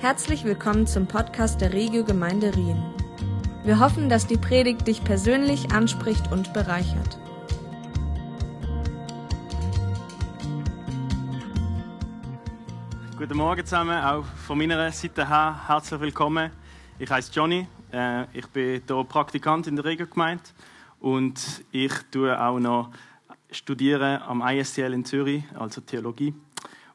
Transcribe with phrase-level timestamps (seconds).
[0.00, 2.80] Herzlich willkommen zum Podcast der Regio Gemeinde Rien.
[3.64, 7.18] Wir hoffen, dass die Predigt dich persönlich anspricht und bereichert.
[13.16, 16.52] Guten Morgen zusammen, auch von meiner Seite her herzlich willkommen.
[17.00, 20.44] Ich heiße Johnny, äh, ich bin hier Praktikant in der Regiogemeinde
[21.00, 22.90] und ich tue auch noch
[23.50, 26.34] studieren am ISCL in Zürich, also Theologie.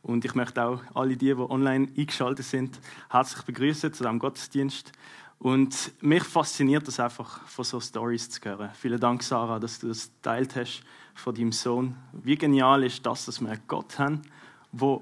[0.04, 2.78] Und ich möchte auch alle die, die online eingeschaltet sind,
[3.10, 4.92] herzlich begrüßen zu diesem Gottesdienst.
[5.40, 8.70] Und mich fasziniert es einfach, von so Stories zu hören.
[8.74, 10.84] Vielen Dank, Sarah, dass du das teilt hast
[11.16, 11.96] von deinem Sohn.
[12.12, 14.22] Wie genial ist das, dass wir einen Gott haben,
[14.74, 15.00] der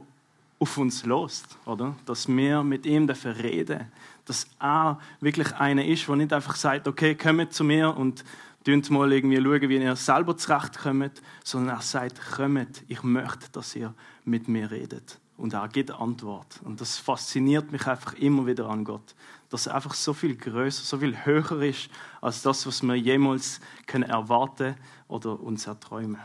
[0.59, 1.95] auf uns lost, oder?
[2.05, 3.91] Dass wir mit ihm dürfen reden,
[4.25, 8.23] dass er wirklich einer ist, der nicht einfach sagt, okay, kommt zu mir und
[8.63, 13.75] Tönt mal irgendwie schauen, wie ihr selber zurechtkommt, sondern er sagt, kommt, ich möchte, dass
[13.75, 13.93] ihr
[14.23, 15.19] mit mir redet.
[15.37, 16.59] Und er gibt Antwort.
[16.63, 19.15] Und das fasziniert mich einfach immer wieder an Gott.
[19.49, 21.89] Dass er einfach so viel größer, so viel höher ist,
[22.21, 24.75] als das, was wir jemals können erwarten
[25.07, 26.21] oder uns erträumen.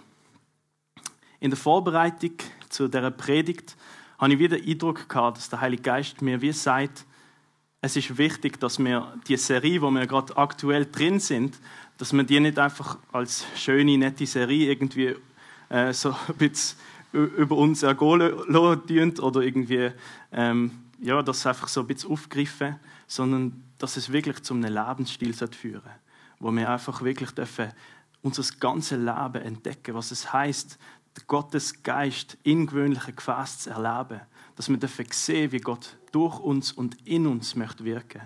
[1.41, 2.33] In der Vorbereitung
[2.69, 3.77] zu dieser Predigt
[4.19, 7.07] habe ich wieder den Eindruck gehabt, dass der Heilige Geist mir wie sagt,
[7.81, 11.59] es ist wichtig, dass wir die Serie, wo wir gerade aktuell drin sind,
[11.99, 15.15] dass wir die nicht einfach als schöne, nette Serie irgendwie
[15.69, 16.79] äh, so ein bisschen
[17.13, 19.91] über uns ergehen oder irgendwie
[20.33, 25.33] ähm, ja, das einfach so ein bisschen aufgreifen, sondern dass es wirklich zu einem Lebensstil
[25.35, 25.83] führen
[26.39, 27.73] wo wir einfach wirklich dürfen
[28.23, 30.79] unser ganzes Leben entdecken, was es heißt,
[31.27, 34.21] Gottes Geist in gewöhnlichen Gefäßen zu erleben,
[34.57, 38.23] dass wir dürfen sehen, wie Gott durch uns und in uns möchte wirken.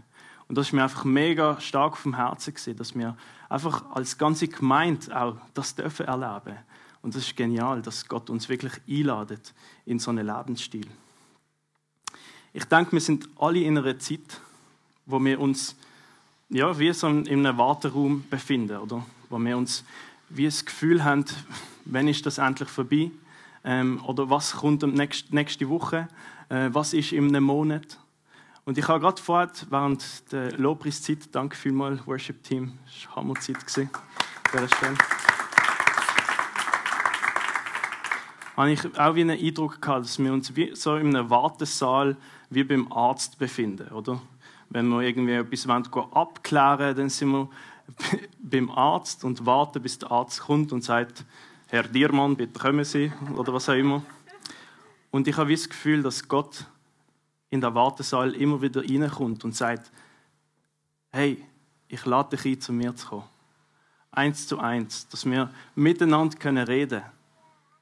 [0.47, 3.17] Und das ist mir einfach mega stark vom Herzen gesehen, dass wir
[3.49, 6.57] einfach als ganze Gemeinde auch das dürfen erleben.
[7.03, 9.53] Und das ist genial, dass Gott uns wirklich einladet
[9.87, 10.87] in so einen Lebensstil.
[12.53, 14.41] Ich denke, wir sind alle in einer Zeit,
[15.05, 15.75] wo wir uns
[16.49, 19.05] ja, wie so in einem Warteraum befinden, oder?
[19.29, 19.85] Wo wir uns
[20.29, 21.25] wie das Gefühl haben,
[21.87, 23.11] wann ist das endlich vorbei?
[23.65, 26.09] Ähm, oder was kommt nächste, nächste Woche?
[26.51, 27.99] Äh, was ist in einem Monat?
[28.65, 33.57] Und ich habe gerade vorher, während der Lobpreiszeit, danke vielmals, Worship Team, es war Hammerzeit.
[38.57, 42.17] habe ich auch wie einen Eindruck gehabt, dass wir uns wie so in einem Wartesaal
[42.51, 44.21] wie beim Arzt befinden, oder?
[44.69, 47.49] Wenn wir irgendwie etwas abklären wollen, dann sind wir
[48.43, 51.25] beim Arzt und warten, bis der Arzt kommt und sagt,
[51.69, 54.03] Herr Diermann, bitte kommen Sie, oder was auch immer.
[55.11, 56.67] Und ich habe das Gefühl, dass Gott
[57.51, 59.91] in der Wartesaal immer wieder reinkommt und sagt,
[61.11, 61.45] hey,
[61.89, 63.25] ich lade dich ein, zu mir zu kommen.
[64.13, 67.13] Eins zu eins, dass wir miteinander reden können.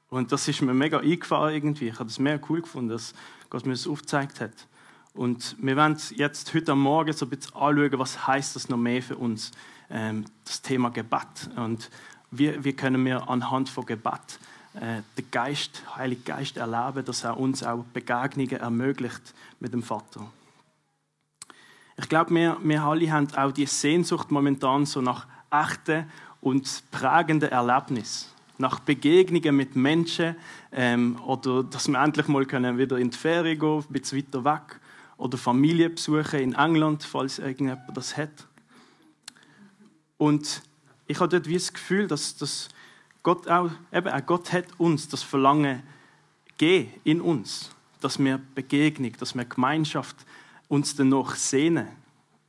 [0.09, 1.87] Und das ist mir mega eingefahren irgendwie.
[1.87, 3.13] Ich habe das mega cool gefunden, dass
[3.49, 4.67] Gott mir das aufgezeigt hat.
[5.13, 8.77] Und wir werden jetzt heute am Morgen so ein bisschen anschauen, was heißt das noch
[8.77, 9.51] mehr für uns,
[9.89, 11.49] ähm, das Thema Gebet.
[11.55, 11.89] Und
[12.31, 14.39] wie, wie können wir anhand von Gebet
[14.75, 20.29] äh, den Geist, Heiligen Geist erleben, dass er uns auch Begegnungen ermöglicht mit dem Vater.
[21.97, 26.05] Ich glaube, wir, wir alle haben auch die Sehnsucht momentan so nach echten
[26.41, 30.35] und prägenden Erlebnissen nach Begegnungen mit Menschen
[30.71, 34.43] ähm, oder dass wir endlich mal können wieder in die Ferien gehen, ein bisschen weiter
[34.43, 34.79] weg
[35.17, 38.47] oder Familie besuchen in England, falls irgendjemand das hat.
[40.17, 40.61] Und
[41.07, 42.67] ich habe dort wie das Gefühl, dass, dass
[43.23, 45.83] Gott auch, eben auch Gott hat uns das Verlangen
[46.57, 47.71] gegeben in uns,
[48.01, 50.15] dass wir Begegnung, dass wir Gemeinschaft
[50.67, 51.87] uns danach sehnen,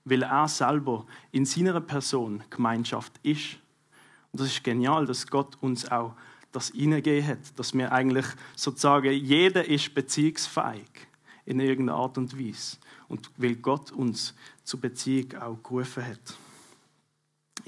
[0.04, 3.56] weil er selber in seiner Person Gemeinschaft ist.
[4.32, 6.14] Und das ist genial, dass Gott uns auch
[6.53, 8.26] das hineingegeben hat, dass wir eigentlich
[8.56, 10.88] sozusagen, jeder ist beziehungsfähig
[11.47, 12.76] in irgendeiner Art und Weise.
[13.08, 16.37] Und weil Gott uns zur Beziehung auch gerufen hat.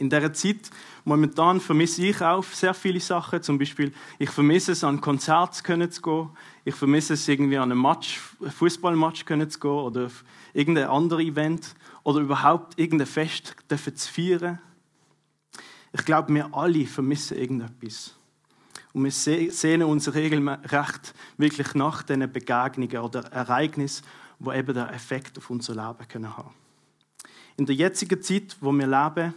[0.03, 0.69] In dieser Zeit
[1.05, 3.41] momentan vermisse ich auch sehr viele Sachen.
[3.41, 6.29] Zum Beispiel, ich vermisse es, an Konzerte zu gehen.
[6.65, 10.11] Ich vermisse es, irgendwie an einem Match, Fußballmatch zu gehen oder
[10.55, 14.59] irgendein anderes Event oder überhaupt irgendein Fest zu feiern.
[15.93, 18.17] Ich glaube, wir alle vermissen irgendetwas.
[18.93, 24.05] Und wir sehnen uns regelrecht wirklich nach diesen Begegnungen oder Ereignissen,
[24.41, 26.33] die eben den Effekt auf unser Leben haben können
[27.57, 29.35] In der jetzigen Zeit, wo wir leben,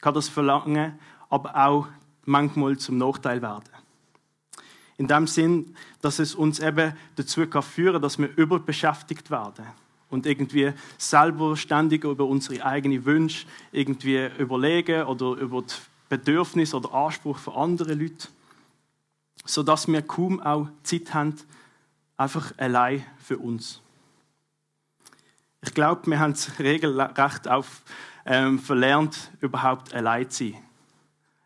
[0.00, 0.98] kann das Verlangen
[1.28, 1.88] aber auch
[2.24, 3.68] manchmal zum Nachteil werden.
[4.96, 9.66] In dem Sinn, dass es uns eben dazu kann führen, dass wir überbeschäftigt werden
[10.10, 15.74] und irgendwie selber ständig über unsere eigenen Wünsche irgendwie überlegen oder über die
[16.08, 18.28] Bedürfnisse oder Anspruch von anderen Leuten,
[19.44, 21.36] sodass wir kaum auch Zeit haben,
[22.16, 23.80] einfach allein für uns.
[25.62, 27.82] Ich glaube, wir haben es regelrecht auf,
[28.30, 30.62] ähm, verlernt, überhaupt allein zu sein.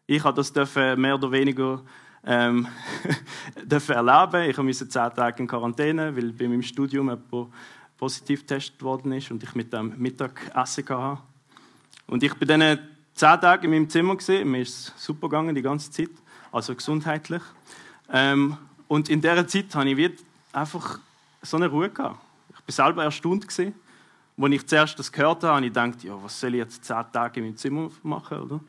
[0.06, 1.80] Ich habe das dürfen mehr oder weniger
[2.26, 2.68] ähm,
[3.64, 4.50] dürfen erleben.
[4.50, 7.50] Ich musste zehn Tage in Quarantäne, weil bei meinem Studium jemand
[7.96, 11.22] positiv getestet worden ist und ich mit dem Mittagessen hatte.
[12.06, 12.78] Und ich bin dann
[13.14, 14.50] zehn Tage in meinem Zimmer gesehen.
[14.50, 16.10] Mir ist es super gegangen die ganze Zeit,
[16.52, 17.42] also gesundheitlich.
[18.12, 18.58] Ähm,
[18.88, 20.10] und in dieser Zeit hatte ich
[20.52, 20.98] einfach
[21.40, 22.20] so eine Ruhe gehabt.
[22.50, 23.74] Ich war selber erstaunt gewesen.
[24.36, 27.04] Als ich zuerst das gehört habe, habe ich gedacht, ja, was soll ich jetzt zehn
[27.12, 28.60] Tage in meinem Zimmer machen, oder?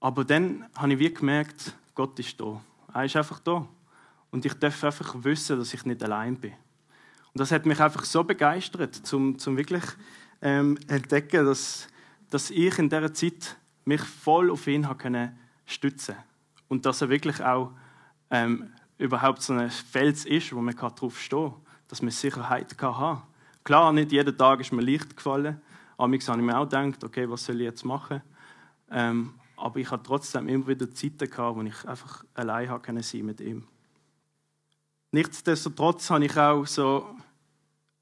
[0.00, 2.60] Aber dann habe ich wie gemerkt, Gott ist da.
[2.92, 3.66] Er ist einfach da.
[4.30, 6.52] Und ich darf einfach wissen, dass ich nicht allein bin.
[7.34, 9.84] Und das hat mich einfach so begeistert, zum, zum wirklich
[10.40, 11.86] ähm, entdecken, dass,
[12.30, 15.32] dass ich in dieser Zeit mich voll auf ihn habe
[15.66, 16.16] stützen
[16.68, 17.72] und dass er wirklich auch
[18.30, 23.22] ähm, überhaupt so ein Fels ist, wo man drauf stehen kann, dass man Sicherheit kann
[23.64, 25.60] Klar, nicht jeden Tag ist mir leicht gefallen.
[25.96, 28.20] Amigs habe ich mir auch gedacht, okay, was soll ich jetzt machen?
[28.90, 33.24] Ähm, aber ich hatte trotzdem immer wieder Zeiten gehabt, wo ich einfach allein sein sein
[33.24, 33.68] mit ihm.
[35.12, 37.14] Nichtsdestotrotz habe ich auch so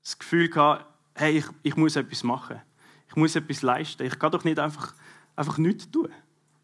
[0.02, 2.62] das Gefühl gehabt, hey, ich, ich muss etwas machen.
[3.08, 4.06] Ich muss etwas leisten.
[4.06, 4.94] Ich kann doch nicht einfach,
[5.36, 6.08] einfach nichts tun.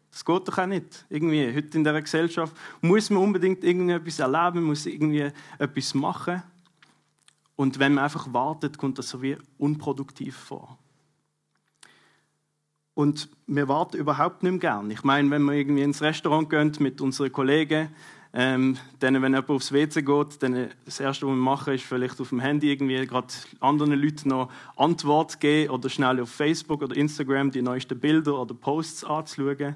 [0.09, 1.05] Das geht doch auch nicht.
[1.09, 5.29] Irgendwie, heute in dieser Gesellschaft muss man unbedingt irgendetwas erleben, muss irgendwie
[5.59, 6.41] etwas machen.
[7.57, 10.77] Und wenn man einfach wartet, kommt das so wie unproduktiv vor.
[12.93, 14.91] Und wir warten überhaupt nicht mehr gern.
[14.91, 17.89] Ich meine, wenn wir irgendwie ins Restaurant gehen mit unseren Kollegen,
[18.33, 22.21] ähm, dann, wenn jemand aufs WC geht, dann das Erste, was wir machen, ist vielleicht
[22.21, 23.27] auf dem Handy irgendwie gerade
[23.59, 28.53] anderen Leuten noch Antwort geben oder schnell auf Facebook oder Instagram die neuesten Bilder oder
[28.53, 29.75] Posts anzuschauen.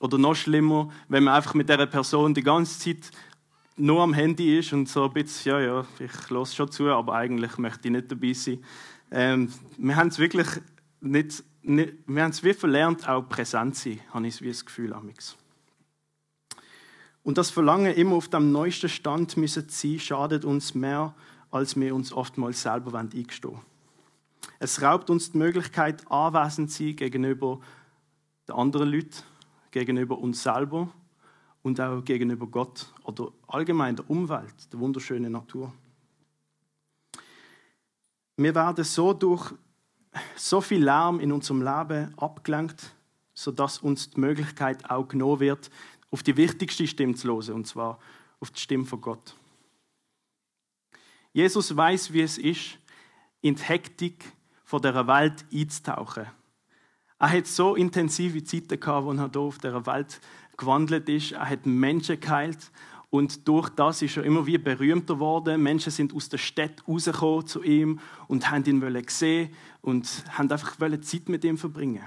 [0.00, 3.10] Oder noch schlimmer, wenn man einfach mit dieser Person die ganze Zeit
[3.76, 7.14] nur am Handy ist und so ein bisschen, ja, ja, ich höre schon zu, aber
[7.14, 8.64] eigentlich möchte ich nicht dabei sein.
[9.10, 10.46] Ähm, wir haben es wirklich
[11.00, 14.64] nicht, nicht, wir haben es wie verlernt, auch präsent zu sein, habe ich wie das
[14.64, 15.36] Gefühl, amix.
[17.22, 21.14] Und das Verlangen, immer auf dem neuesten Stand müssen sein, schadet uns mehr,
[21.50, 23.62] als wir uns oftmals selber eingestehen wollen.
[24.58, 27.60] Es raubt uns die Möglichkeit, anwesend zu sein gegenüber
[28.46, 29.22] den anderen Leuten,
[29.70, 30.90] gegenüber uns selber
[31.64, 35.72] und auch gegenüber Gott oder allgemein der Umwelt, der wunderschönen Natur.
[38.36, 39.54] Wir werden so durch
[40.36, 42.94] so viel Lärm in unserem Leben abgelenkt,
[43.32, 45.70] sodass uns die Möglichkeit auch genommen wird,
[46.10, 47.98] auf die wichtigste Stimme zu hören, und zwar
[48.40, 49.34] auf die Stimme von Gott.
[51.32, 52.78] Jesus weiß, wie es ist,
[53.40, 54.32] in die Hektik
[54.64, 56.26] von der Welt einzutauchen.
[57.18, 60.20] Er hat so intensive Zeiten gehabt, wo er hier auf der Welt
[60.56, 61.32] gewandelt ist.
[61.32, 62.70] Er hat Menschen geheilt
[63.14, 65.62] und durch das ist er immer wie berühmter geworden.
[65.62, 69.50] Menschen sind aus der Stadt rausgekommen zu ihm und haben ihn sehen
[69.82, 72.02] und haben einfach Zeit mit ihm verbringen.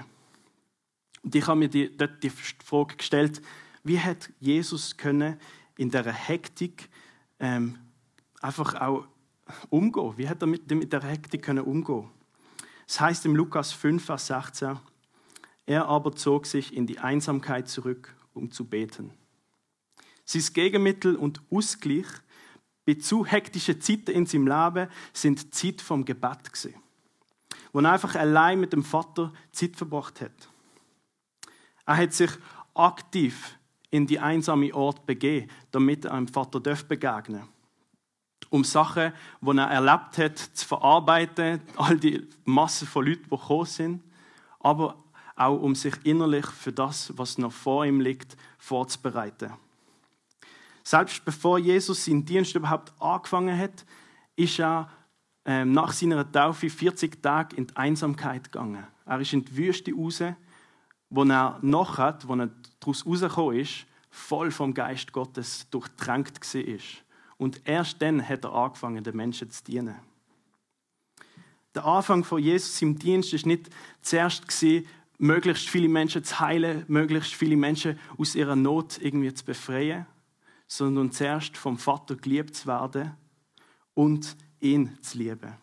[1.22, 3.40] Und ich habe mir die, dort die Frage gestellt,
[3.84, 5.40] wie hat Jesus können
[5.78, 6.90] in der Hektik
[7.40, 7.78] ähm,
[8.42, 9.06] einfach auch
[9.70, 10.12] umgehen?
[10.16, 12.10] Wie hat er mit, mit der Hektik können umgehen?
[12.86, 14.78] Es heißt im Lukas 5, Vers 16,
[15.64, 19.12] er aber zog sich in die Einsamkeit zurück um zu beten.
[20.24, 22.06] Sein Gegenmittel und Ausgleich
[22.86, 26.74] bei zu hektischen Zeiten in seinem Leben sind die Zeit vom Gebet gewesen,
[27.72, 30.48] wo er einfach allein mit dem Vater Zeit verbracht hat.
[31.86, 32.30] Er hat sich
[32.74, 33.58] aktiv
[33.90, 37.48] in die einsame Ort begeben, damit er einem Vater begegnen darf
[38.50, 43.66] um Sachen, die er erlebt hat, zu verarbeiten, all die Massen von Leuten, die gekommen
[43.66, 44.02] sind,
[44.60, 44.96] aber
[45.38, 49.52] auch um sich innerlich für das, was noch vor ihm liegt, vorzubereiten.
[50.82, 53.84] Selbst bevor Jesus seinen Dienst überhaupt angefangen hat,
[54.36, 54.90] ist er
[55.44, 58.86] ähm, nach seiner Taufe 40 Tage in die Einsamkeit gegangen.
[59.04, 60.22] Er ist in die Wüste raus,
[61.10, 66.78] wo er noch hat, wo er daraus rausgekommen ist, voll vom Geist Gottes durchtränkt war.
[67.36, 69.96] Und erst dann hat er angefangen, den Menschen zu dienen.
[71.74, 73.70] Der Anfang von Jesus im Dienst ist nicht
[74.02, 74.48] zuerst
[75.18, 80.06] möglichst viele Menschen zu heilen, möglichst viele Menschen aus ihrer Not irgendwie zu befreien,
[80.66, 83.12] sondern zuerst vom Vater geliebt zu werden
[83.94, 85.54] und ihn zu lieben.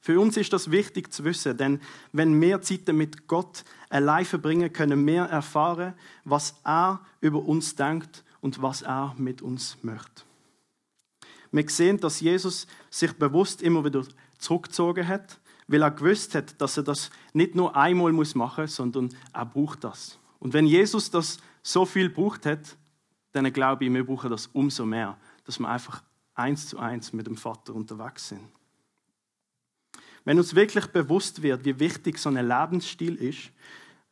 [0.00, 1.80] Für uns ist das wichtig zu wissen, denn
[2.12, 5.94] wenn wir Zeiten mit Gott allein verbringen, können wir erfahren,
[6.24, 10.22] was er über uns denkt und was er mit uns möchte.
[11.52, 14.06] Wir sehen, dass Jesus sich bewusst immer wieder
[14.38, 15.39] zurückgezogen hat
[15.70, 19.84] weil er gewusst hat, dass er das nicht nur einmal machen muss, sondern er braucht
[19.84, 20.18] das.
[20.40, 22.76] Und wenn Jesus das so viel braucht hat,
[23.32, 26.02] dann glaube ich, wir brauchen das umso mehr, dass wir einfach
[26.34, 28.40] eins zu eins mit dem Vater unterwegs sind.
[30.24, 33.52] Wenn uns wirklich bewusst wird, wie wichtig so ein Lebensstil ist,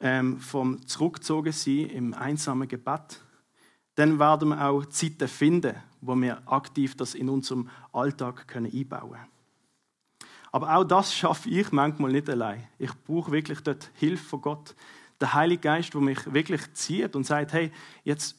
[0.00, 3.20] ähm, vom Zurückgezogensein im einsamen Gebet,
[3.96, 9.10] dann werden wir auch Zeiten finden, wo wir aktiv das in unserem Alltag können einbauen
[9.10, 9.37] können.
[10.58, 12.66] Aber auch das schaffe ich manchmal nicht allein.
[12.78, 14.74] Ich brauche wirklich dort Hilfe von Gott.
[15.20, 17.70] Der Heilige Geist, der mich wirklich zieht und sagt, hey,
[18.02, 18.36] jetzt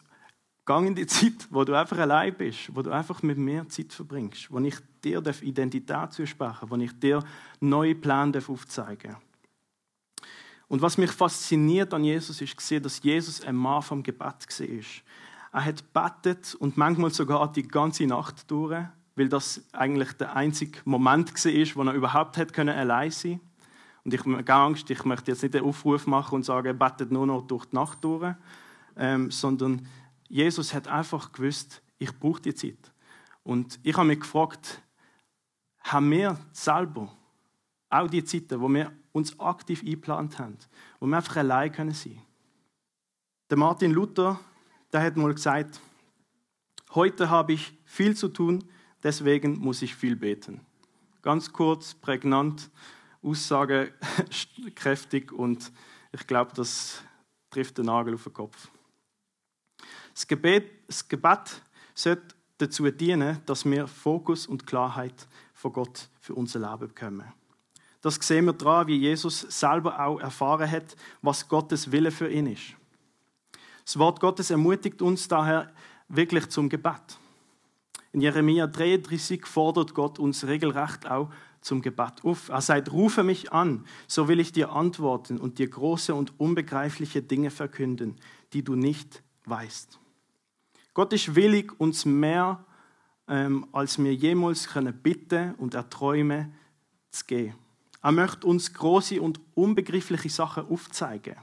[0.66, 3.94] gang in die Zeit, wo du einfach allein bist, wo du einfach mit mir Zeit
[3.94, 7.24] verbringst, wo ich dir Identität zusprechen wo ich dir
[7.62, 9.22] neue Pläne aufzeigen darf.
[10.68, 14.20] Und was mich fasziniert an Jesus ist dass Jesus ein Mann vom Gebet
[14.60, 14.68] war.
[15.54, 18.84] Er hat betet und manchmal sogar die ganze Nacht durch,
[19.20, 23.42] weil das eigentlich der einzige Moment war, wo er überhaupt hat können allein sein.
[24.06, 27.28] Und ich habe Angst, ich möchte jetzt nicht einen Aufruf machen und sagen, betet nur
[27.28, 28.34] noch durch die Nacht durch,
[28.96, 29.86] ähm, sondern
[30.30, 32.94] Jesus hat einfach gewusst, ich brauche die Zeit.
[33.44, 34.82] Und ich habe mich gefragt,
[35.82, 37.12] haben wir selber
[37.90, 40.58] auch die Zeiten, wo wir uns aktiv eingeplant haben,
[41.02, 42.22] wo wir einfach allein sein können
[43.50, 44.40] Der Martin Luther,
[44.94, 45.82] der hat mal gesagt,
[46.96, 48.64] heute habe ich viel zu tun,
[49.04, 50.62] deswegen muss ich viel beten.
[51.22, 52.70] Ganz kurz, prägnant,
[53.22, 55.72] aussagekräftig und
[56.12, 57.04] ich glaube, das
[57.50, 58.70] trifft den Nagel auf den Kopf.
[60.14, 61.62] Das Gebet, das Gebet
[61.94, 67.32] sollte dazu dienen, dass wir Fokus und Klarheit von Gott für unser Leben bekommen.
[68.02, 72.48] Das sehen wir daran, wie Jesus selber auch erfahren hat, was Gottes Wille für ihn
[72.48, 72.76] ist.
[73.84, 75.72] Das Wort Gottes ermutigt uns daher
[76.08, 77.20] wirklich zum Gebet.
[78.12, 81.30] In Jeremia 33 fordert Gott uns regelrecht auch
[81.62, 82.50] zum Gebet auf.
[82.50, 87.22] Er sagt, rufe mich an, so will ich dir antworten und dir große und unbegreifliche
[87.22, 88.16] Dinge verkünden,
[88.54, 90.00] die du nicht weißt.
[90.94, 92.66] Gott ist willig, uns mehr
[93.28, 96.54] ähm, als wir jemals können bitten und erträumen
[97.12, 97.56] zu geben.
[98.02, 101.36] Er möchte uns große und unbegriffliche Sachen aufzeigen.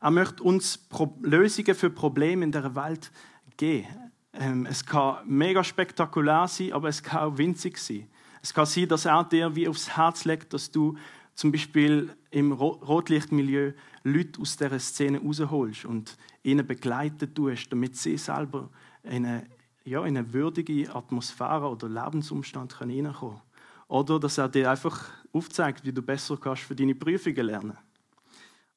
[0.00, 0.86] Er möchte uns
[1.22, 3.10] Lösungen für Probleme in der Welt
[3.56, 4.11] geben.
[4.34, 8.08] Ähm, es kann mega spektakulär sein, aber es kann auch winzig sein.
[8.42, 10.96] Es kann sein, dass er dir wie aufs Herz legt, dass du
[11.34, 13.72] zum Beispiel im Rotlichtmilieu
[14.04, 18.68] Leute aus dieser Szene rausholst und ihnen begleiten tust, damit sie selber
[19.02, 19.46] in eine,
[19.84, 23.42] ja, in eine würdige Atmosphäre oder Lebensumstand hineinkommen können.
[23.88, 27.78] Oder dass er dir einfach aufzeigt, wie du besser kannst für deine Prüfungen lernen.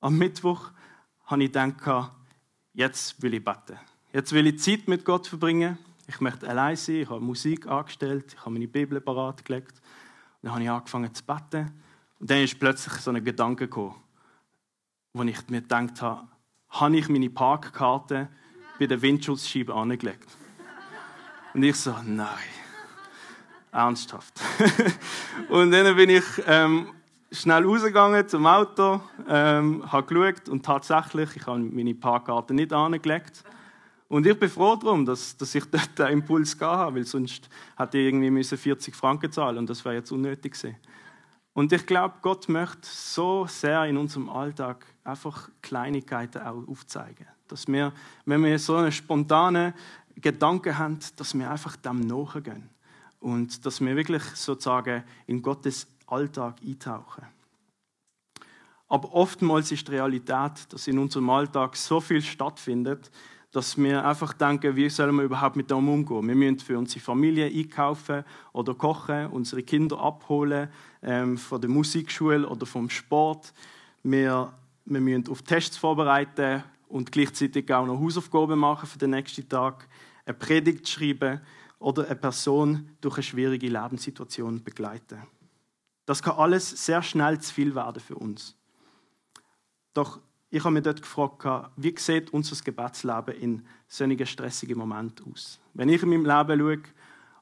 [0.02, 0.72] Am Mittwoch
[1.26, 2.12] habe ich gedacht,
[2.74, 3.80] jetzt will ich beten.
[4.16, 5.78] Jetzt will ich Zeit mit Gott verbringen.
[6.08, 7.02] Ich möchte allein sein.
[7.02, 8.34] Ich habe Musik angestellt.
[8.34, 9.82] Ich habe meine Bibel parat gelegt.
[10.42, 11.74] Dann habe ich angefangen zu beten.
[12.22, 13.96] Und dann ist plötzlich so ein Gedanke gekommen,
[15.12, 16.30] wo ich mir gedacht habe,
[16.70, 18.30] habe ich meine Parkkarte
[18.80, 20.30] bei der Windschutzscheibe angelegt?
[21.54, 22.30] Und ich so, nein.
[23.74, 24.40] Ernsthaft.
[25.50, 26.94] und dann bin ich ähm,
[27.34, 33.44] schnell rausgegangen zum Auto, ähm, habe geschaut und tatsächlich, ich habe meine Parkkarte nicht angelegt.
[34.08, 37.50] Und ich bin froh darum, dass, dass ich dort den Impuls gehabt habe, weil sonst
[37.78, 40.76] hätte ich irgendwie 40 Franken zahlen und das wäre jetzt unnötig gewesen.
[41.54, 47.28] Und ich glaube, Gott möchte so sehr in unserem Alltag einfach Kleinigkeiten auch aufzeigen.
[47.48, 47.94] Dass wir,
[48.26, 49.74] wenn wir so einen spontanen
[50.16, 52.70] Gedanken haben, dass wir einfach dem nachgehen
[53.22, 57.26] und dass wir wirklich sozusagen in Gottes Alltag eintauchen.
[58.88, 63.10] Aber oftmals ist die Realität, dass in unserem Alltag so viel stattfindet,
[63.56, 66.28] dass wir einfach denken, wie sollen wir überhaupt mit dem umgehen?
[66.28, 70.68] Wir müssen für unsere Familie einkaufen oder kochen, unsere Kinder abholen
[71.02, 73.54] ähm, von der Musikschule oder vom Sport.
[74.04, 74.52] Wir,
[74.84, 79.88] wir müssen auf Tests vorbereiten und gleichzeitig auch noch Hausaufgaben machen für den nächsten Tag,
[80.26, 81.40] eine Predigt schreiben
[81.80, 85.24] oder eine Person durch eine schwierige Lebenssituation begleiten.
[86.06, 88.58] Das kann alles sehr schnell zu viel werden für uns.
[89.94, 90.20] Doch
[90.56, 95.60] ich habe mich dort gefragt, wie sieht unser Gebetsleben in solchen stressigen Momenten aus?
[95.74, 96.94] Wenn ich in meinem Leben schaue,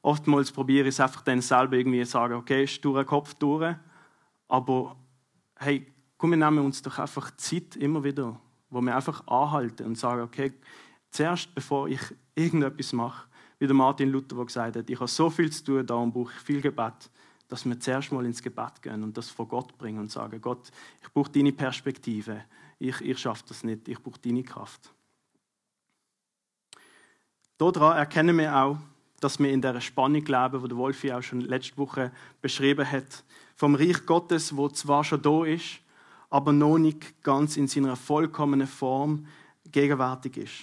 [0.01, 3.75] oftmals probiere ich es einfach dann selber irgendwie zu sagen, okay, den Kopf durch,
[4.47, 4.95] aber
[5.59, 5.85] hey,
[6.17, 8.39] komm, wir nehmen uns doch einfach Zeit immer wieder,
[8.71, 10.51] wo wir einfach anhalten und sagen, okay,
[11.11, 12.01] zuerst, bevor ich
[12.33, 13.27] irgendetwas mache,
[13.59, 16.33] wie der Martin Luther der gesagt hat, ich habe so viel zu tun, darum brauche
[16.35, 17.11] ich viel Gebet,
[17.47, 20.71] dass wir zuerst mal ins Gebet gehen und das vor Gott bringen und sagen, Gott,
[20.99, 22.41] ich brauche deine Perspektive,
[22.83, 24.93] ich, ich schaffe das nicht, ich brauche deine Kraft.
[27.57, 28.77] Daran erkennen wir auch,
[29.21, 32.11] dass wir in der Spannung leben, die der Wolfi auch schon letzte Woche
[32.41, 33.23] beschrieben hat,
[33.55, 35.79] vom Reich Gottes, wo zwar schon da ist,
[36.29, 39.27] aber noch nicht ganz in seiner vollkommenen Form
[39.71, 40.53] gegenwärtig ist.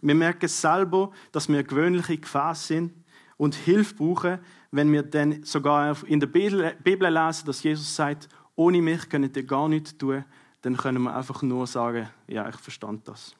[0.00, 2.92] Wir merken selber, dass wir gewöhnliche Gefäße sind
[3.36, 4.38] und Hilfe brauchen,
[4.72, 9.44] wenn wir dann sogar in der Bibel lesen, dass Jesus sagt, ohne mich könnt ihr
[9.44, 10.24] gar nichts tun,
[10.62, 13.34] dann können wir einfach nur sagen, ja, ich verstand das.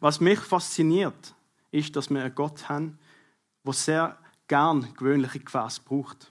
[0.00, 1.34] Was mich fasziniert,
[1.70, 2.98] ist, dass wir einen Gott haben,
[3.64, 6.30] der sehr gern gewöhnliche Gefäße braucht,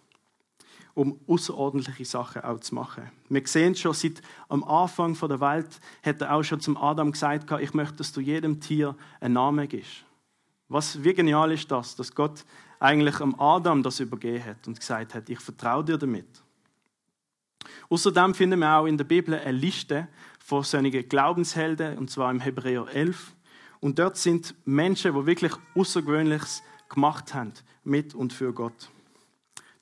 [0.93, 3.11] um außerordentliche Sachen auch zu machen.
[3.29, 7.51] Wir sehen schon seit am Anfang der Welt, hat er auch schon zum Adam gesagt,
[7.59, 10.05] ich möchte, dass du jedem Tier einen Namen gibst.
[10.67, 12.45] Was, wie genial ist das, dass Gott
[12.79, 16.40] eigentlich am Adam das übergeben hat und gesagt hat, ich vertraue dir damit.
[17.89, 20.07] Außerdem finden wir auch in der Bibel eine Liste
[20.39, 23.33] von solchen Glaubenshelden, und zwar im Hebräer 11.
[23.79, 27.53] Und dort sind Menschen, die wirklich Außergewöhnliches gemacht haben,
[27.83, 28.89] mit und für Gott.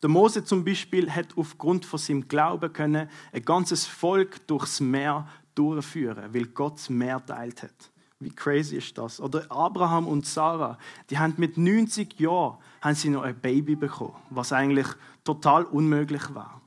[0.01, 5.27] Der Mose zum Beispiel hat aufgrund von seinem Glauben können ein ganzes Volk durchs Meer
[5.55, 7.91] durchführen, weil Gott das Meer teilt hat.
[8.21, 9.19] Wie crazy ist das?
[9.19, 10.77] Oder Abraham und Sarah,
[11.09, 14.87] die haben mit 90 Jahren haben sie noch ein Baby bekommen, was eigentlich
[15.23, 16.61] total unmöglich war.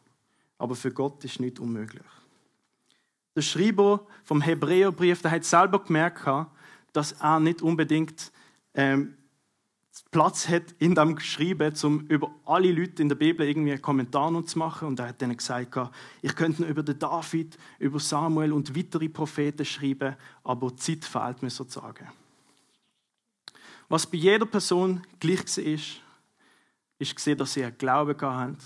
[0.62, 2.06] Aber für Gott ist nicht unmöglich.
[3.34, 6.24] Der Schreiber vom Hebräerbrief, der hat selber gemerkt,
[6.92, 8.30] dass er nicht unbedingt
[8.74, 9.16] ähm,
[10.12, 14.44] Platz hat in dem Geschrieben, um über alle Leute in der Bibel irgendwie einen Kommentar
[14.44, 14.86] zu machen.
[14.86, 15.76] Und er hat dann gesagt,
[16.22, 20.14] ich könnte über den David, über Samuel und weitere Propheten schreiben,
[20.44, 22.06] aber Zeit fehlt mir sozusagen.
[23.88, 26.00] Was bei jeder Person gleich war, ist,
[27.00, 28.58] ist dass sie einen Glauben haben.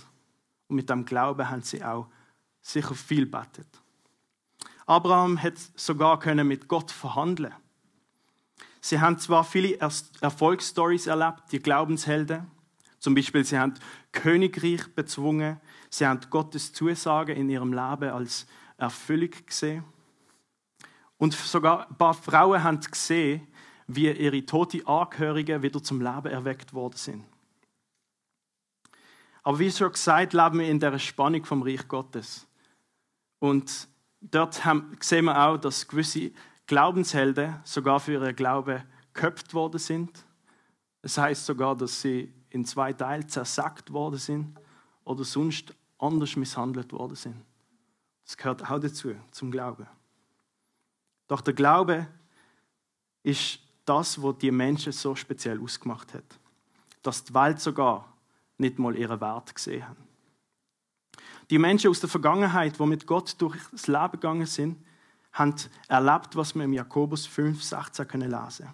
[0.69, 2.09] Und mit dem Glauben haben sie auch
[2.61, 3.69] sicher viel betet.
[4.87, 7.55] Abraham hat sogar mit Gott verhandeln
[8.87, 9.79] Sie haben zwar viele
[10.21, 12.47] Erfolgsstories erlebt, die Glaubenshelden.
[13.01, 13.75] Zum Beispiel, sie haben
[14.13, 15.61] Königreich bezwungen.
[15.91, 18.47] Sie haben Gottes Zusage in ihrem Leben als
[18.79, 19.83] Erfüllung gesehen.
[21.19, 23.49] Und sogar ein paar Frauen haben gesehen,
[23.89, 27.25] wie ihre toten Angehörigen wieder zum Leben erweckt worden sind.
[29.47, 32.49] Aber wie schon gesagt, leben wir in der Spannung vom Reich Gottes.
[33.39, 33.87] Und
[34.21, 34.61] dort
[34.99, 36.33] sehen wir auch, dass gewisse
[36.67, 40.27] Glaubenshelden sogar für ihren Glauben geköpft worden sind.
[41.01, 44.59] Es heißt sogar, dass sie in zwei Teile zersackt worden sind
[45.05, 47.37] oder sonst anders misshandelt worden sind.
[48.25, 49.87] Das gehört auch dazu, zum Glauben.
[51.29, 52.09] Doch der Glaube
[53.23, 56.25] ist das, was die Menschen so speziell ausgemacht hat.
[57.03, 58.13] Dass die Welt sogar
[58.59, 59.97] nicht mal ihren Wert gesehen hat.
[61.51, 64.79] Die Menschen aus der Vergangenheit, die mit Gott durch das Leben gegangen sind,
[65.33, 65.55] haben
[65.89, 68.69] erlebt, was wir im Jakobus 5, 16 können lesen.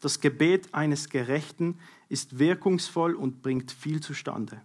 [0.00, 4.60] Das Gebet eines Gerechten ist wirkungsvoll und bringt viel zustande.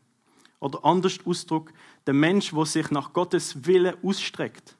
[0.59, 1.71] Oder anders Ausdruck,
[2.07, 4.75] der Mensch, wo sich nach Gottes Wille ausstreckt,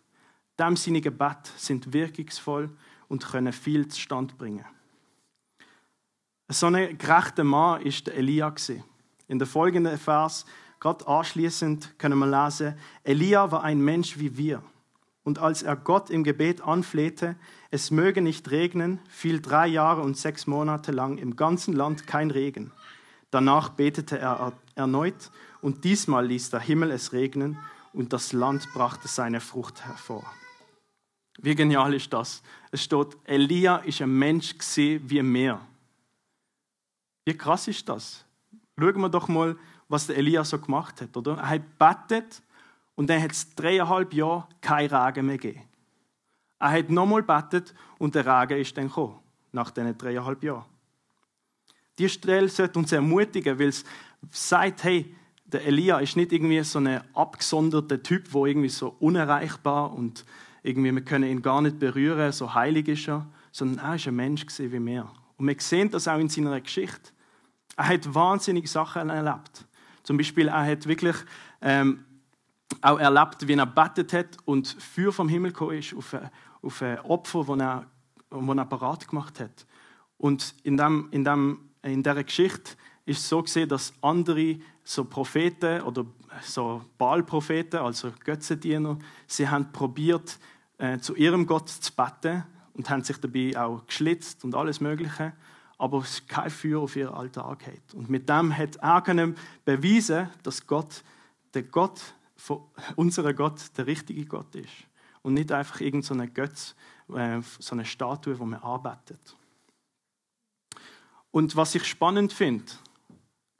[0.58, 2.69] dem seine Gebete sind wirkungsvoll
[3.08, 4.65] und können viel zustande bringen.
[6.48, 8.54] So ein gerechter Mann der Elia.
[9.27, 10.45] In der folgenden Vers,
[10.79, 14.61] gerade anschließend, können wir lesen: Elia war ein Mensch wie wir
[15.25, 17.35] und als er Gott im Gebet anflehte,
[17.71, 22.29] es möge nicht regnen, fiel drei Jahre und sechs Monate lang im ganzen Land kein
[22.29, 22.71] Regen.
[23.31, 27.57] Danach betete er erneut und diesmal ließ der Himmel es regnen
[27.91, 30.31] und das Land brachte seine Frucht hervor.
[31.39, 32.43] Wie genial ist das?
[32.71, 35.59] Es steht, Elia ist ein Mensch wie mehr.
[37.25, 38.23] Wie krass ist das?
[38.77, 39.55] Schauen wir doch mal,
[39.88, 41.38] was der Elia so gemacht hat, oder?
[41.38, 42.41] Er hat betet
[42.95, 45.63] und dann hat es dreieinhalb Jahre kein Regen mehr gegeben.
[46.59, 49.19] Er hat nochmal betet und der Regen ist dann gekommen,
[49.51, 50.65] nach diesen dreieinhalb Jahren.
[51.97, 53.85] Die Stelle sollte uns ermutigen, weil es
[54.31, 59.93] sagt, hey, der Elia ist nicht irgendwie so ein abgesonderter Typ, wo irgendwie so unerreichbar
[59.93, 60.25] und
[60.63, 64.15] irgendwie wir können ihn gar nicht berühren, so heilig ist er, sondern er ist ein
[64.15, 65.07] Mensch wie wir.
[65.38, 67.11] Und wir sehen das auch in seiner Geschichte.
[67.75, 69.65] Er hat wahnsinnige Sachen erlebt.
[70.03, 71.15] Zum Beispiel, er hat wirklich
[71.61, 72.05] ähm,
[72.81, 76.29] auch erlebt, wie er betet hat und Feuer vom Himmel gekommen ist auf ein,
[76.61, 77.85] auf ein Opfer, das er,
[78.31, 79.65] er parat gemacht hat.
[80.17, 82.71] Und in, dem, in, dem, in dieser Geschichte
[83.05, 86.05] ist es so gesehen, dass andere so Propheten oder
[86.41, 90.39] so Baal-Propheten, also Götzendiener, sie haben probiert,
[90.77, 95.33] äh, zu ihrem Gott zu beten und haben sich dabei auch geschlitzt und alles Mögliche,
[95.77, 97.93] aber kein Feuer auf ihren Altar hat.
[97.93, 101.03] Und mit dem hat er können beweisen, dass Gott,
[101.53, 102.01] der Gott
[102.95, 104.73] unser Gott der richtige Gott ist.
[105.21, 106.75] Und nicht einfach irgendein so Götz,
[107.13, 109.35] äh, so eine Statue, wo man arbeitet.
[111.31, 112.71] Und was ich spannend finde,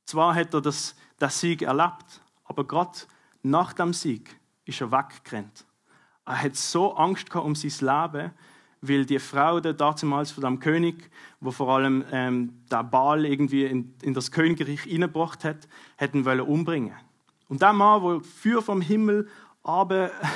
[0.06, 2.98] zwar hat er das, das Sieg erlebt, aber gerade
[3.42, 5.66] nach dem Sieg ist er weggerannt.
[6.26, 7.72] Er hat so Angst um sein
[8.12, 8.32] Leben,
[8.88, 13.66] weil die Frau der damals von dem König, wo vor allem ähm, der Baal irgendwie
[13.66, 15.68] in, in das Königreich hineingebracht hat,
[15.98, 16.96] hätten wollen umbringen.
[17.48, 19.28] Und der Mann, der für vom Himmel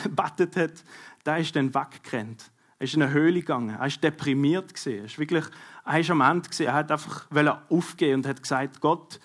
[0.10, 0.84] bettet hat,
[1.26, 2.52] der ist dann weggerannt.
[2.80, 3.76] Er ist in eine Höhle gegangen.
[3.78, 5.00] Er ist deprimiert gesehen.
[5.00, 5.46] Er ist wirklich,
[5.86, 6.68] er ist am Ende gesehen.
[6.68, 7.28] Er hat einfach
[7.70, 9.20] aufgehen und hat gesagt, Gott,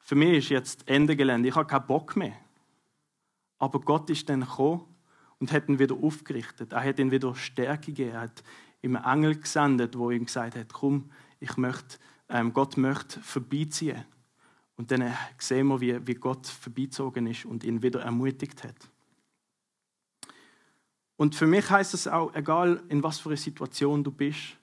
[0.00, 1.48] für mich ist jetzt Ende Gelände.
[1.48, 2.32] Ich habe keinen Bock mehr.
[3.58, 4.84] Aber Gott ist dann gekommen
[5.38, 6.72] und hat ihn wieder aufgerichtet.
[6.72, 8.12] Er hat ihn wieder Stärke gegeben.
[8.12, 8.42] Er hat
[8.86, 14.04] ihm einen Engel gesendet, wo ihm gesagt hat, komm, ich möchte, ähm, Gott möchte vorbeiziehen.
[14.76, 18.76] Und dann sehen wir, wie, wie Gott vorbeizogen ist und ihn wieder ermutigt hat.
[21.16, 24.58] Und für mich heißt es auch, egal in was für einer Situation du bist,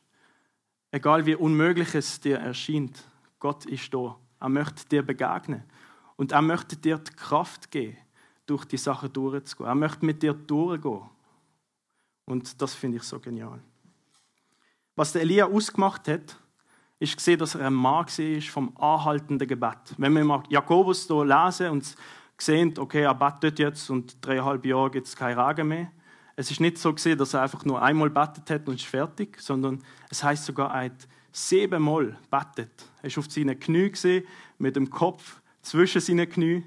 [0.92, 3.04] egal wie unmöglich es dir erscheint,
[3.40, 4.18] Gott ist da.
[4.40, 5.64] Er möchte dir begegnen.
[6.16, 7.98] Und er möchte dir die Kraft geben,
[8.46, 9.68] durch die Sachen durchzugehen.
[9.68, 11.10] Er möchte mit dir durchgehen.
[12.26, 13.60] Und das finde ich so genial.
[14.96, 16.38] Was der Elia ausgemacht hat,
[17.00, 19.96] ist gesehen, dass er ein Mann war vom anhaltenden Gebet.
[19.98, 21.96] Wenn wir Jakobus hier lesen und
[22.38, 25.92] sehen, okay, er betet jetzt und dreieinhalb Jahre gibt es keinen Regen mehr,
[26.36, 29.40] es ist nicht so gesehen, dass er einfach nur einmal betet hat und ist fertig,
[29.40, 32.86] sondern es heißt sogar, er hat siebenmal betet.
[33.02, 34.26] Er ist auf seinen Knie gesehen,
[34.58, 36.64] mit dem Kopf zwischen seinen Knie,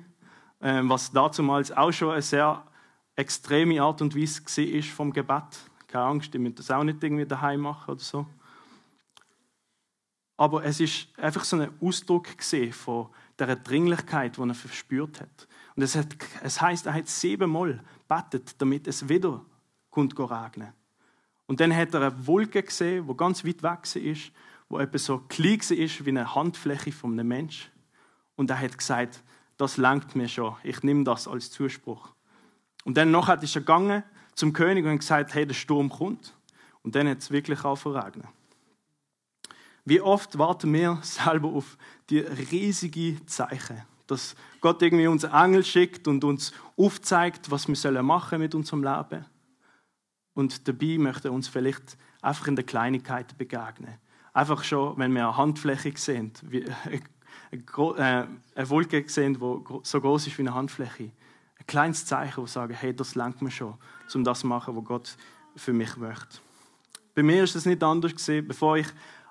[0.61, 2.65] ähm, was damals auch schon eine sehr
[3.17, 5.71] extreme Art und Weise war vom Gebet.
[5.87, 8.27] Keine Angst, ich müsst das auch nicht irgendwie daheim machen oder so.
[10.37, 12.29] Aber es ist einfach so ein Ausdruck
[12.73, 15.49] von der Dringlichkeit, die er verspürt hat.
[15.75, 19.45] Und es, hat, es heißt, er hat siebenmal betet, damit es wieder
[19.91, 20.73] kommt regnen.
[21.47, 24.33] Und dann hat er eine Wolke gesehen, wo ganz weit weg ist,
[24.69, 27.71] wo etwa so klein ist wie eine Handfläche von einem Menschen.
[28.35, 29.23] Und er hat gesagt,
[29.57, 30.57] das langt mir schon.
[30.65, 32.13] Ich nehme das als Zuspruch.
[32.85, 34.03] Und dann ist er gegangen
[34.37, 36.35] zum König und gesagt, hey, der Sturm kommt.
[36.83, 38.29] Und dann hat es wirklich regnen.
[39.85, 41.77] Wie oft warten wir selber auf
[42.11, 48.39] die riesige Zeichen, dass Gott irgendwie uns Engel schickt und uns aufzeigt, was wir machen
[48.39, 49.25] mit unserem Leben.
[50.35, 53.95] Und dabei möchte er uns vielleicht einfach in der Kleinigkeit begegnen.
[54.33, 56.67] Einfach schon, wenn wir eine Handfläche sehen, wie
[57.51, 58.29] eine
[58.69, 61.11] Wolke sehen, die so groß ist wie eine Handfläche.
[61.59, 63.75] Ein kleines Zeichen, wo sagen, hey, das langt mir schon,
[64.15, 65.17] um das zu machen, was Gott
[65.57, 66.39] für mich möchte.
[67.15, 68.87] Bei mir ist es nicht anders gesehen, bevor ich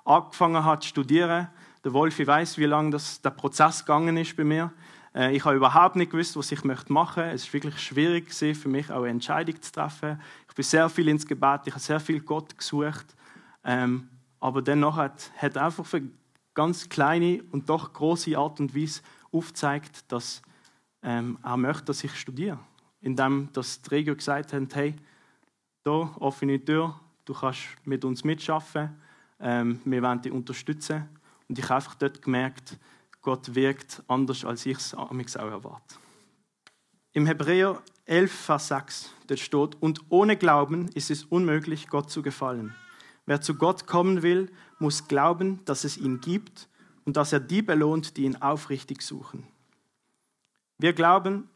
[0.05, 1.47] angefangen habe zu studieren.
[1.83, 4.71] Der Wolfi weiß, wie lange das, der Prozess gegangen ist bei mir.
[5.13, 7.23] Äh, ich habe überhaupt nicht gewusst, was ich möchte machen.
[7.23, 10.19] Es ist wirklich schwierig für mich, auch eine Entscheidung zu treffen.
[10.49, 13.05] Ich bin sehr viel ins Gebet, ich habe sehr viel Gott gesucht.
[13.63, 14.09] Ähm,
[14.39, 16.01] aber dennoch hat, hat einfach für
[16.53, 20.41] ganz kleine und doch große Art und Weise aufzeigt, dass
[21.05, 22.59] ähm, er möchte, dass ich studiere.
[22.99, 24.95] Indem das die Regio gesagt haben, hey,
[25.83, 28.89] da offene Tür, du kannst mit uns mitschaffen,
[29.39, 31.07] ähm, wir wollen dich unterstützen.
[31.47, 32.79] Und ich habe einfach dort gemerkt,
[33.21, 35.95] Gott wirkt anders, als ich es auch erwarte.
[37.13, 42.21] Im Hebräer 11, Vers 6, dort steht, und ohne Glauben ist es unmöglich, Gott zu
[42.21, 42.75] gefallen.
[43.25, 46.67] Wer zu Gott kommen will, muss glauben, dass es ihn gibt
[47.05, 49.47] und dass er die belohnt, die ihn aufrichtig suchen.
[50.77, 51.49] Wir glauben,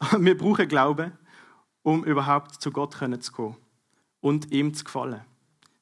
[0.18, 1.12] wir brauchen Glaube,
[1.82, 3.56] um überhaupt zu Gott zu kommen
[4.20, 5.22] und ihm zu gefallen.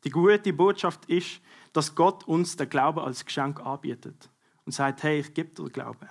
[0.05, 1.41] Die gute Botschaft ist,
[1.73, 4.29] dass Gott uns den Glauben als Geschenk anbietet
[4.67, 6.09] und sagt, hey, ich gebe dir Glauben.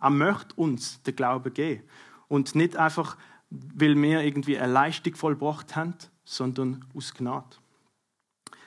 [0.00, 1.84] Er möchte uns den Glauben geben
[2.28, 3.16] und nicht einfach,
[3.50, 7.56] weil wir irgendwie eine Leistung vollbracht haben, sondern aus Gnade.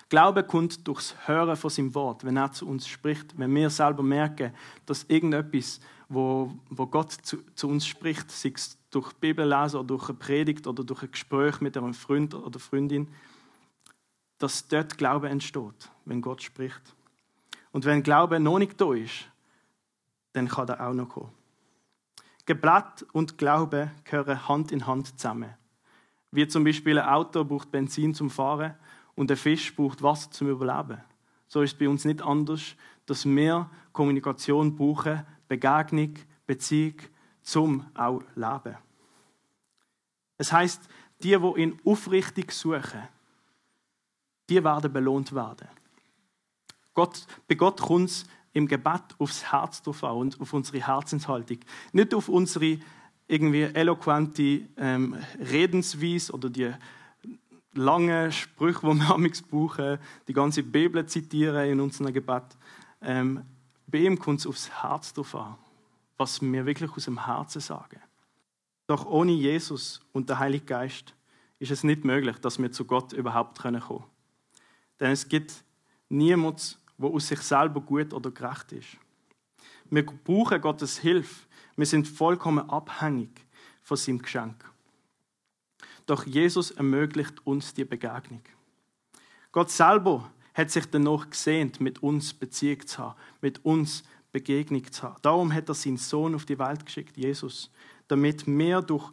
[0.10, 4.04] Glaube kommt durchs Hören von seinem Wort, wenn er zu uns spricht, wenn wir selber
[4.04, 4.54] merken,
[4.86, 5.80] dass irgendetwas,
[6.14, 10.68] wo, wo Gott zu, zu uns spricht, sei es durch Bibellesen oder durch eine Predigt
[10.68, 13.08] oder durch ein Gespräch mit einem Freund oder Freundin,
[14.38, 16.82] dass dort Glaube entsteht, wenn Gott spricht.
[17.72, 19.30] Und wenn Glaube noch nicht da ist,
[20.34, 21.32] dann kann er auch noch kommen.
[22.46, 25.54] Gebet und Glaube gehören Hand in Hand zusammen.
[26.32, 28.76] Wie zum Beispiel ein Auto braucht Benzin zum Fahren
[29.16, 31.02] und ein Fisch braucht Wasser zum Überleben.
[31.48, 36.14] So ist es bei uns nicht anders, dass wir Kommunikation brauchen, Begegnung,
[36.48, 36.96] Beziehung,
[37.42, 38.78] zum auch Leben.
[40.38, 40.82] Es heißt,
[41.22, 43.04] die, die ihn aufrichtig suchen,
[44.50, 45.68] die werden belohnt werden.
[46.94, 51.58] Gott, bei Gott kommt es im Gebet aufs Herz drauf an und auf unsere Herzenshaltung.
[51.92, 52.80] Nicht auf unsere
[53.28, 56.72] irgendwie eloquente ähm, Redensweise oder die
[57.74, 62.58] lange Sprüche, die wir amigs brauchen, die ganze Bibel zitieren in unserem Gebet.
[63.02, 63.44] Ähm,
[63.92, 65.58] bei ihm kommt es aufs Herz drauf an,
[66.18, 68.02] was wir wirklich aus dem Herzen sagen.
[68.88, 71.14] Doch ohne Jesus und den Heiligen Geist
[71.60, 74.04] ist es nicht möglich, dass wir zu Gott überhaupt kommen können.
[75.00, 75.64] Denn es gibt
[76.10, 78.98] niemand, der aus sich selber gut oder gerecht ist.
[79.90, 81.46] Wir brauchen Gottes Hilfe.
[81.76, 83.30] Wir sind vollkommen abhängig
[83.82, 84.64] von seinem Geschenk.
[86.06, 88.42] Doch Jesus ermöglicht uns die Begegnung.
[89.52, 95.04] Gott selber hat sich danach gesehnt, mit uns Beziehung zu haben, mit uns Begegnung zu
[95.04, 95.22] haben.
[95.22, 97.70] Darum hat er seinen Sohn auf die Welt geschickt, Jesus,
[98.08, 99.12] damit wir durch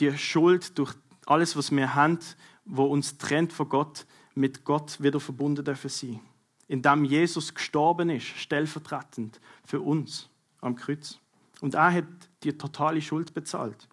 [0.00, 0.94] die Schuld, durch
[1.26, 2.18] alles, was wir haben,
[2.64, 6.20] wo uns trennt von Gott, mit Gott wieder verbunden dürfen sein.
[6.68, 10.28] Indem Jesus gestorben ist, stellvertretend für uns
[10.60, 11.18] am Kreuz.
[11.60, 12.04] Und er hat
[12.42, 13.88] die totale Schuld bezahlt,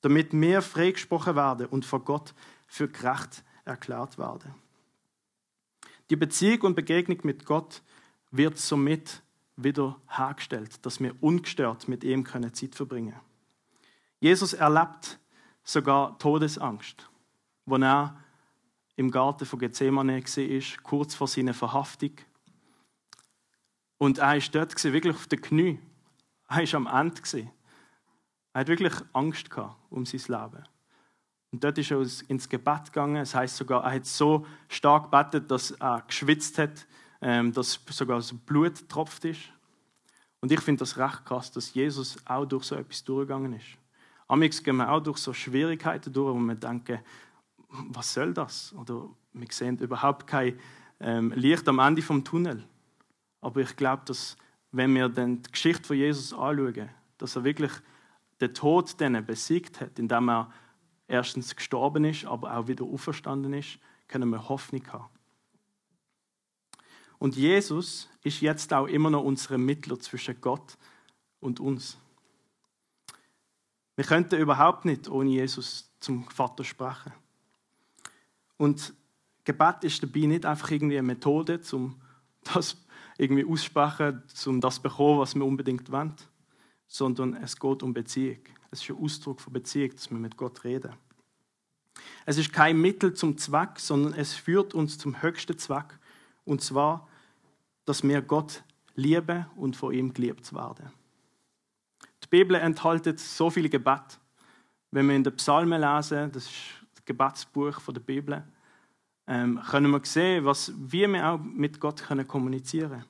[0.00, 2.32] damit wir freigesprochen werden und vor Gott
[2.68, 4.54] für gerecht erklärt werden.
[6.10, 7.82] Die Beziehung und Begegnung mit Gott
[8.30, 9.22] wird somit
[9.56, 13.24] wieder hergestellt, dass wir ungestört mit ihm können Zeit verbringen können.
[14.20, 15.18] Jesus erlebt
[15.64, 17.08] sogar Todesangst,
[17.64, 18.16] wo er
[18.96, 22.12] im Garten von Gethsemane war, kurz vor seiner Verhaftung.
[23.98, 25.78] Und er war dort, wirklich auf den Knie.
[26.48, 27.50] Er war am Ende.
[28.52, 29.50] Er hat wirklich Angst
[29.90, 30.64] um sein Leben.
[31.52, 33.16] Und dort ist er ins Gebet gegangen.
[33.16, 36.86] Das heißt sogar, er hat so stark gebetet, dass er geschwitzt hat,
[37.20, 39.40] ähm, dass sogar das Blut tropft ist.
[40.40, 43.66] Und ich finde das recht krass, dass Jesus auch durch so etwas durchgegangen ist.
[44.28, 47.00] Amix gehen wir auch durch so Schwierigkeiten durch, wo wir denken,
[47.68, 48.74] was soll das?
[48.74, 50.58] Oder wir sehen überhaupt kein
[51.00, 52.64] ähm, Licht am Ende vom Tunnel.
[53.40, 54.36] Aber ich glaube, dass
[54.72, 57.72] wenn wir dann die Geschichte von Jesus anschauen, dass er wirklich
[58.40, 58.94] den Tod
[59.26, 60.52] besiegt hat, indem er
[61.08, 65.08] erstens gestorben ist, aber auch wieder auferstanden ist, können wir Hoffnung haben.
[67.18, 70.76] Und Jesus ist jetzt auch immer noch unser Mittler zwischen Gott
[71.40, 71.98] und uns.
[73.94, 77.12] Wir könnten überhaupt nicht ohne Jesus zum Vater sprechen.
[78.58, 78.92] Und
[79.44, 82.00] Gebet ist dabei nicht einfach irgendwie eine Methode, um
[82.42, 82.76] das
[83.16, 86.14] irgendwie aussprechen, um das zu bekommen, was wir unbedingt wollen,
[86.86, 88.38] sondern es geht um Beziehung.
[88.70, 90.92] Es ist ein Ausdruck von Beziehung, dass wir mit Gott reden.
[92.24, 95.98] Es ist kein Mittel zum Zweck, sondern es führt uns zum höchsten Zweck,
[96.44, 97.08] und zwar,
[97.84, 98.62] dass wir Gott
[98.94, 100.90] lieben und von ihm geliebt werden.
[102.22, 104.16] Die Bibel enthält so viele Gebete.
[104.90, 106.54] Wenn wir in den Psalmen lesen, das ist
[106.94, 108.44] das Gebetsbuch der Bibel,
[109.26, 113.04] ähm, können wir sehen, was, wie wir auch mit Gott kommunizieren können.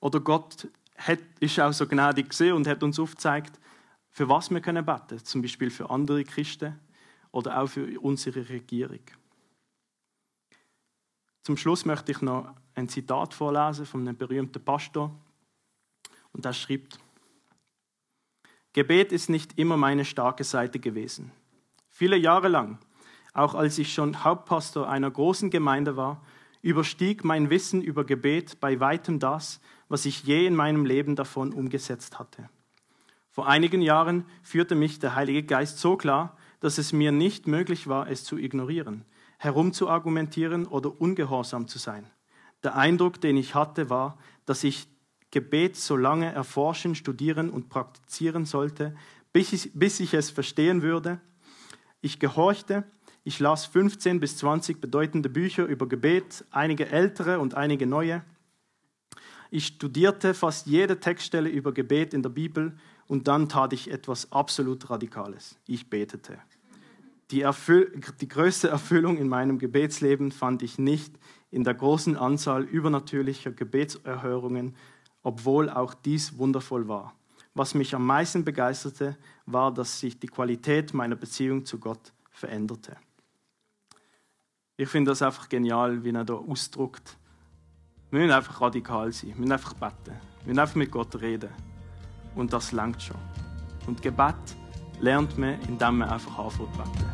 [0.00, 3.58] Oder Gott hat, ist auch so gnädig und hat uns aufgezeigt,
[4.10, 6.78] für was wir können beten Zum Beispiel für andere Christen
[7.32, 9.00] oder auch für unsere Regierung.
[11.42, 15.14] Zum Schluss möchte ich noch ein Zitat vorlesen von einem berühmten Pastor.
[16.32, 16.98] Und er schreibt,
[18.72, 21.32] Gebet ist nicht immer meine starke Seite gewesen.
[21.88, 22.78] Viele Jahre lang,
[23.32, 26.20] auch als ich schon Hauptpastor einer großen Gemeinde war,
[26.62, 31.52] überstieg mein Wissen über Gebet bei weitem das, was ich je in meinem Leben davon
[31.52, 32.48] umgesetzt hatte.
[33.30, 37.86] Vor einigen Jahren führte mich der Heilige Geist so klar, dass es mir nicht möglich
[37.86, 39.04] war, es zu ignorieren,
[39.38, 42.06] herumzuargumentieren oder ungehorsam zu sein.
[42.64, 44.88] Der Eindruck, den ich hatte, war, dass ich
[45.30, 48.96] Gebet so lange erforschen, studieren und praktizieren sollte,
[49.32, 51.20] bis ich, bis ich es verstehen würde.
[52.00, 52.84] Ich gehorchte,
[53.22, 58.24] ich las 15 bis 20 bedeutende Bücher über Gebet, einige ältere und einige neue.
[59.56, 64.30] Ich studierte fast jede Textstelle über Gebet in der Bibel und dann tat ich etwas
[64.30, 65.56] absolut Radikales.
[65.66, 66.36] Ich betete.
[67.30, 71.14] Die, Erfüll die größte Erfüllung in meinem Gebetsleben fand ich nicht
[71.50, 74.76] in der großen Anzahl übernatürlicher Gebetserhörungen,
[75.22, 77.14] obwohl auch dies wundervoll war.
[77.54, 79.16] Was mich am meisten begeisterte,
[79.46, 82.98] war, dass sich die Qualität meiner Beziehung zu Gott veränderte.
[84.76, 87.16] Ich finde das einfach genial, wie er da ausdruckt.
[88.10, 91.50] Wir müssen einfach radikal sein, wir müssen einfach beten, wir müssen einfach mit Gott reden.
[92.36, 93.16] Und das langt schon.
[93.86, 94.36] Und Gebet
[95.00, 97.04] lernt man, indem man einfach anfängt zu beten.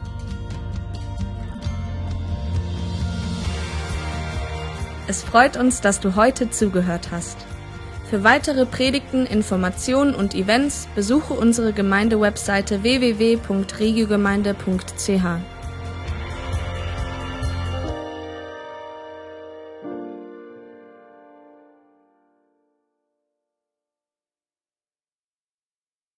[5.08, 7.38] Es freut uns, dass du heute zugehört hast.
[8.08, 15.51] Für weitere Predigten, Informationen und Events besuche unsere Gemeindewebseite www.regiogemeinde.ch.